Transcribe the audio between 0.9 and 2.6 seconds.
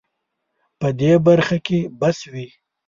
دې برخه کې بس وي